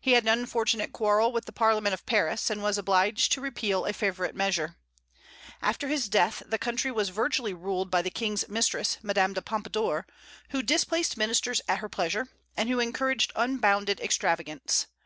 He 0.00 0.12
had 0.12 0.22
an 0.26 0.30
unfortunate 0.40 0.90
quarrel 0.90 1.32
with 1.32 1.44
the 1.44 1.52
Parliament 1.52 1.92
of 1.92 2.06
Paris, 2.06 2.48
and 2.48 2.62
was 2.62 2.78
obliged 2.78 3.30
to 3.32 3.42
repeal 3.42 3.84
a 3.84 3.92
favorite 3.92 4.34
measure. 4.34 4.76
After 5.60 5.86
his 5.88 6.08
death 6.08 6.42
the 6.46 6.56
country 6.56 6.90
was 6.90 7.10
virtually 7.10 7.52
ruled 7.52 7.90
by 7.90 8.00
the 8.00 8.08
King's 8.08 8.48
mistress, 8.48 8.96
Madame 9.02 9.34
de 9.34 9.42
Pompadour, 9.42 10.06
who 10.48 10.62
displaced 10.62 11.18
ministers 11.18 11.60
at 11.68 11.80
her 11.80 11.90
pleasure, 11.90 12.28
and 12.56 12.70
who 12.70 12.80
encouraged 12.80 13.32
unbounded 13.36 14.00
extravagance. 14.00 14.86